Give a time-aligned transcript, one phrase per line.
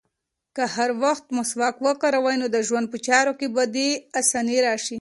[0.55, 3.89] که هر وخت مسواک وکاروې، د ژوند په چارو کې به دې
[4.21, 4.89] اساني راشي.